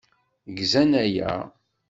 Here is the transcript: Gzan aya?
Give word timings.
Gzan 0.57 0.91
aya? 1.03 1.31